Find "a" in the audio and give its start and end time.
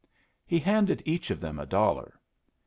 1.59-1.67